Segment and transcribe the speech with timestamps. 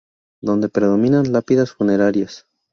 [0.41, 2.47] Donde predominan lápidas funerarias.